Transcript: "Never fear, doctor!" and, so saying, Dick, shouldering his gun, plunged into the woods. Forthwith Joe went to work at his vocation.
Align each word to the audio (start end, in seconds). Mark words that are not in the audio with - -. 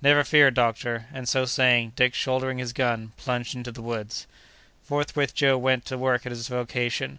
"Never 0.00 0.24
fear, 0.24 0.50
doctor!" 0.50 1.04
and, 1.12 1.28
so 1.28 1.44
saying, 1.44 1.92
Dick, 1.96 2.14
shouldering 2.14 2.56
his 2.56 2.72
gun, 2.72 3.12
plunged 3.18 3.54
into 3.54 3.70
the 3.70 3.82
woods. 3.82 4.26
Forthwith 4.82 5.34
Joe 5.34 5.58
went 5.58 5.84
to 5.84 5.98
work 5.98 6.24
at 6.24 6.32
his 6.32 6.48
vocation. 6.48 7.18